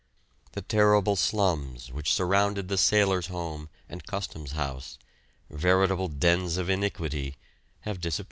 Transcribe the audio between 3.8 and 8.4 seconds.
and Custom House, veritable dens of iniquity, have disappeared.